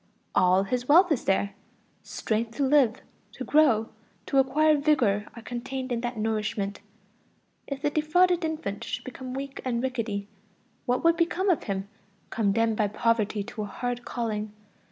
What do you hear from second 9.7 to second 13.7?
rickety, what would become of him, condemned by poverty to a